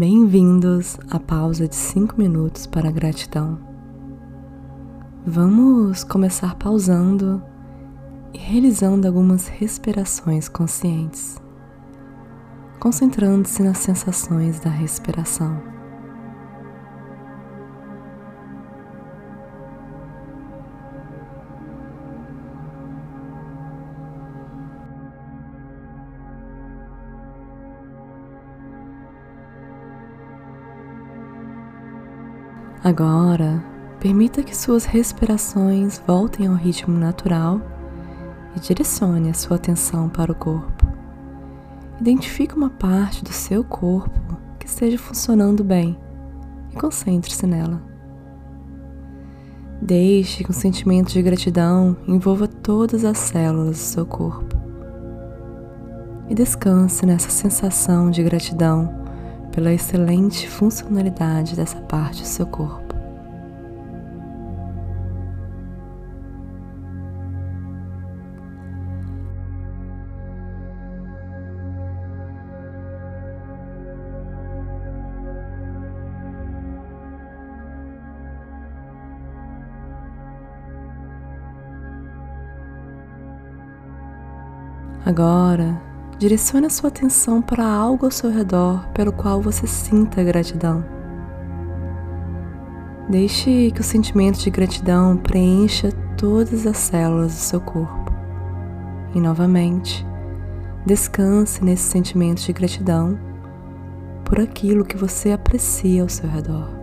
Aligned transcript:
Bem-vindos 0.00 0.98
à 1.10 1.20
pausa 1.20 1.68
de 1.68 1.76
5 1.76 2.14
minutos 2.16 2.66
para 2.66 2.88
a 2.88 2.90
gratidão. 2.90 3.58
Vamos 5.26 6.04
começar 6.04 6.54
pausando 6.54 7.42
e 8.32 8.38
realizando 8.38 9.06
algumas 9.06 9.46
respirações 9.46 10.48
conscientes, 10.48 11.38
concentrando-se 12.80 13.62
nas 13.62 13.76
sensações 13.76 14.58
da 14.60 14.70
respiração. 14.70 15.60
Agora, 32.82 33.62
permita 34.00 34.42
que 34.42 34.56
suas 34.56 34.86
respirações 34.86 36.02
voltem 36.06 36.46
ao 36.46 36.54
ritmo 36.54 36.98
natural 36.98 37.60
e 38.56 38.60
direcione 38.60 39.28
a 39.28 39.34
sua 39.34 39.56
atenção 39.56 40.08
para 40.08 40.32
o 40.32 40.34
corpo. 40.34 40.86
Identifique 42.00 42.56
uma 42.56 42.70
parte 42.70 43.22
do 43.22 43.32
seu 43.32 43.62
corpo 43.62 44.34
que 44.58 44.66
esteja 44.66 44.96
funcionando 44.96 45.62
bem 45.62 45.98
e 46.72 46.76
concentre-se 46.76 47.46
nela. 47.46 47.82
Deixe 49.82 50.42
que 50.42 50.50
o 50.50 50.54
sentimento 50.54 51.12
de 51.12 51.20
gratidão 51.20 51.94
envolva 52.08 52.48
todas 52.48 53.04
as 53.04 53.18
células 53.18 53.76
do 53.76 53.82
seu 53.82 54.06
corpo. 54.06 54.56
E 56.30 56.34
descanse 56.34 57.04
nessa 57.04 57.28
sensação 57.28 58.10
de 58.10 58.22
gratidão 58.22 58.99
pela 59.52 59.72
excelente 59.72 60.48
funcionalidade 60.48 61.56
dessa 61.56 61.80
parte 61.80 62.22
do 62.22 62.26
seu 62.26 62.46
corpo. 62.46 62.90
Agora, 85.10 85.89
direcione 86.20 86.66
a 86.66 86.70
sua 86.70 86.88
atenção 86.88 87.40
para 87.40 87.64
algo 87.64 88.04
ao 88.04 88.10
seu 88.10 88.30
redor 88.30 88.86
pelo 88.88 89.10
qual 89.10 89.40
você 89.40 89.66
sinta 89.66 90.22
gratidão. 90.22 90.84
Deixe 93.08 93.70
que 93.70 93.80
o 93.80 93.82
sentimento 93.82 94.38
de 94.38 94.50
gratidão 94.50 95.16
preencha 95.16 95.90
todas 96.18 96.66
as 96.66 96.76
células 96.76 97.32
do 97.32 97.38
seu 97.38 97.60
corpo. 97.62 98.12
E 99.14 99.18
novamente, 99.20 100.06
descanse 100.84 101.64
nesse 101.64 101.84
sentimento 101.84 102.42
de 102.42 102.52
gratidão 102.52 103.18
por 104.22 104.38
aquilo 104.38 104.84
que 104.84 104.98
você 104.98 105.32
aprecia 105.32 106.02
ao 106.02 106.08
seu 106.10 106.28
redor. 106.28 106.79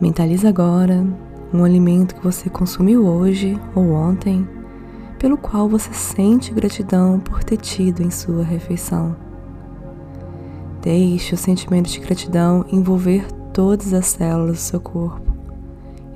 Mentalize 0.00 0.46
agora 0.46 1.06
um 1.52 1.62
alimento 1.62 2.14
que 2.14 2.24
você 2.24 2.48
consumiu 2.48 3.04
hoje 3.04 3.60
ou 3.74 3.92
ontem, 3.92 4.48
pelo 5.18 5.36
qual 5.36 5.68
você 5.68 5.92
sente 5.92 6.54
gratidão 6.54 7.20
por 7.20 7.44
ter 7.44 7.58
tido 7.58 8.02
em 8.02 8.10
sua 8.10 8.42
refeição. 8.42 9.14
Deixe 10.80 11.34
o 11.34 11.38
sentimento 11.38 11.90
de 11.90 12.00
gratidão 12.00 12.64
envolver 12.72 13.26
todas 13.52 13.92
as 13.92 14.06
células 14.06 14.56
do 14.56 14.62
seu 14.62 14.80
corpo 14.80 15.30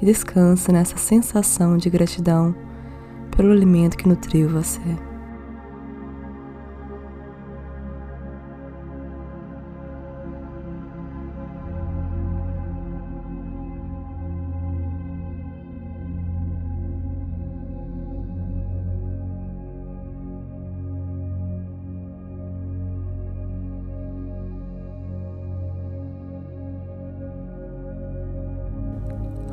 e 0.01 0.07
descanse 0.07 0.73
nessa 0.73 0.97
sensação 0.97 1.77
de 1.77 1.91
gratidão 1.91 2.55
pelo 3.37 3.53
alimento 3.53 3.99
que 3.99 4.09
nutriu 4.09 4.49
você. 4.49 4.81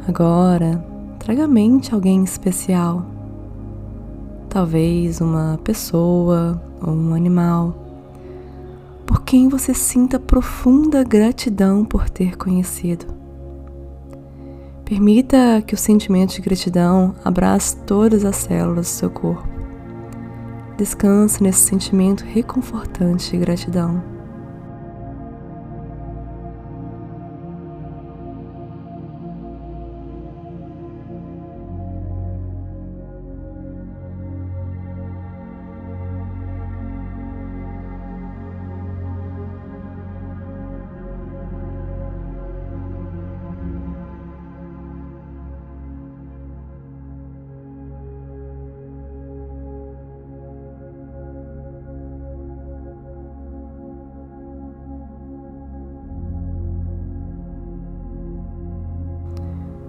Agora, 0.08 0.84
traga 1.20 1.44
à 1.44 1.48
mente 1.48 1.94
alguém 1.94 2.24
especial. 2.24 3.06
Talvez 4.50 5.22
uma 5.22 5.60
pessoa 5.64 6.62
ou 6.82 6.92
um 6.92 7.14
animal, 7.14 7.76
por 9.06 9.22
quem 9.22 9.48
você 9.48 9.74
sinta 9.74 10.20
profunda 10.20 11.04
gratidão 11.04 11.86
por 11.86 12.10
ter 12.10 12.36
conhecido. 12.36 13.06
Permita 14.84 15.62
que 15.66 15.76
o 15.76 15.78
sentimento 15.78 16.34
de 16.34 16.42
gratidão 16.42 17.16
abrace 17.24 17.78
todas 17.86 18.26
as 18.26 18.36
células 18.36 18.88
do 18.88 18.90
seu 18.90 19.10
corpo. 19.10 19.48
Descanse 20.78 21.42
nesse 21.44 21.60
sentimento 21.60 22.26
reconfortante 22.26 23.32
de 23.32 23.38
gratidão. 23.38 24.02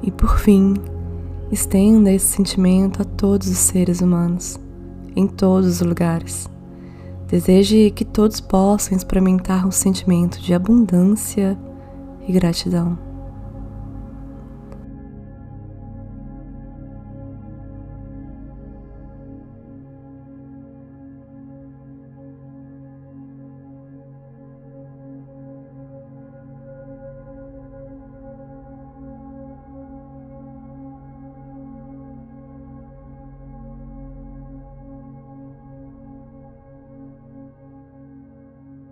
E 0.03 0.11
por 0.11 0.39
fim, 0.39 0.75
estenda 1.51 2.11
esse 2.11 2.27
sentimento 2.27 3.03
a 3.03 3.05
todos 3.05 3.49
os 3.49 3.59
seres 3.59 4.01
humanos, 4.01 4.59
em 5.15 5.27
todos 5.27 5.81
os 5.81 5.81
lugares. 5.81 6.49
Deseje 7.29 7.91
que 7.91 8.05
todos 8.05 8.41
possam 8.41 8.97
experimentar 8.97 9.67
um 9.67 9.71
sentimento 9.71 10.41
de 10.41 10.53
abundância 10.53 11.57
e 12.27 12.33
gratidão. 12.33 13.12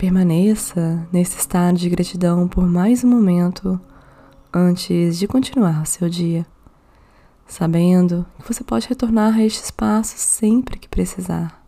Permaneça 0.01 1.07
nesse 1.13 1.37
estado 1.37 1.77
de 1.77 1.91
gratidão 1.91 2.49
por 2.49 2.67
mais 2.67 3.05
um 3.05 3.07
momento 3.07 3.79
antes 4.51 5.19
de 5.19 5.29
continuar 5.29 5.87
seu 5.87 6.09
dia, 6.09 6.47
sabendo 7.47 8.25
que 8.39 8.51
você 8.51 8.65
pode 8.65 8.89
retornar 8.89 9.35
a 9.37 9.45
este 9.45 9.63
espaço 9.63 10.15
sempre 10.17 10.79
que 10.79 10.89
precisar. 10.89 11.63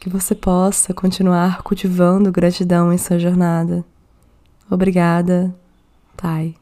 Que 0.00 0.08
você 0.08 0.34
possa 0.34 0.94
continuar 0.94 1.62
cultivando 1.62 2.32
gratidão 2.32 2.90
em 2.90 2.96
sua 2.96 3.18
jornada. 3.18 3.84
Obrigada, 4.70 5.54
Thay. 6.16 6.56